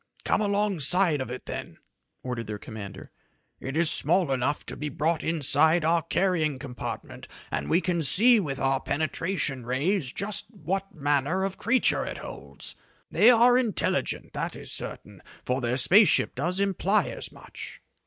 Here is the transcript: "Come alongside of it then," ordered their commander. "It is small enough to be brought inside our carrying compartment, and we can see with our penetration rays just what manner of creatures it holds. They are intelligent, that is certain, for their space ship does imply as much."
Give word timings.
"Come 0.25 0.41
alongside 0.41 1.21
of 1.21 1.29
it 1.29 1.45
then," 1.45 1.77
ordered 2.23 2.47
their 2.47 2.57
commander. 2.57 3.11
"It 3.59 3.77
is 3.77 3.91
small 3.91 4.31
enough 4.31 4.65
to 4.65 4.75
be 4.75 4.89
brought 4.89 5.23
inside 5.23 5.85
our 5.85 6.01
carrying 6.01 6.57
compartment, 6.57 7.27
and 7.51 7.69
we 7.69 7.81
can 7.81 8.01
see 8.01 8.39
with 8.39 8.59
our 8.59 8.79
penetration 8.81 9.63
rays 9.63 10.11
just 10.11 10.45
what 10.49 10.91
manner 10.95 11.43
of 11.43 11.59
creatures 11.59 12.09
it 12.09 12.17
holds. 12.17 12.75
They 13.11 13.29
are 13.29 13.59
intelligent, 13.59 14.33
that 14.33 14.55
is 14.55 14.71
certain, 14.71 15.21
for 15.45 15.61
their 15.61 15.77
space 15.77 16.09
ship 16.09 16.33
does 16.33 16.59
imply 16.59 17.09
as 17.09 17.31
much." 17.31 17.79